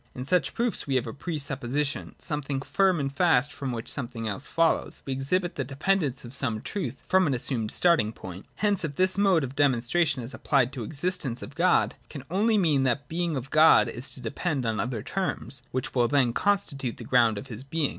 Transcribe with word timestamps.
In 0.15 0.23
such 0.23 0.55
proofs 0.55 0.87
we 0.87 0.95
have 0.95 1.05
a 1.05 1.13
pre 1.13 1.37
supposition— 1.37 2.15
something 2.17 2.63
firm 2.63 2.99
and 2.99 3.13
fast, 3.15 3.53
from 3.53 3.71
which 3.71 3.87
something 3.87 4.27
else 4.27 4.47
follows; 4.47 5.03
we 5.05 5.13
exhibit 5.13 5.53
the 5.57 5.63
de 5.63 5.75
pendence 5.75 6.25
of 6.25 6.33
some 6.33 6.59
truth 6.61 7.03
from 7.05 7.27
an 7.27 7.35
assumed 7.35 7.69
starting 7.69 8.11
point. 8.11 8.47
Hence, 8.55 8.83
if 8.83 8.95
this 8.95 9.15
mode 9.15 9.43
of 9.43 9.55
demonstration 9.55 10.23
is 10.23 10.33
apphed 10.33 10.71
to 10.71 10.79
the 10.79 10.87
exist 10.87 11.23
ence 11.23 11.43
of 11.43 11.53
God, 11.53 11.93
it 12.01 12.09
can 12.09 12.23
only 12.31 12.57
mean 12.57 12.81
that 12.81 13.01
the 13.01 13.05
being 13.15 13.35
of 13.37 13.51
God 13.51 13.87
is 13.87 14.09
to 14.09 14.19
depend 14.19 14.65
on 14.65 14.79
other 14.79 15.03
terms, 15.03 15.61
which 15.71 15.93
will 15.93 16.07
then 16.07 16.33
constitute 16.33 16.97
the 16.97 17.03
ground 17.03 17.37
of 17.37 17.45
his 17.45 17.63
being. 17.63 17.89